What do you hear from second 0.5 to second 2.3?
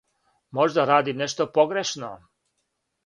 Можда радим нешто погрешно.